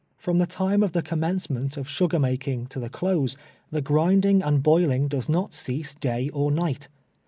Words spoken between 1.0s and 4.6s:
commence ment of sugar making to the close, the grinding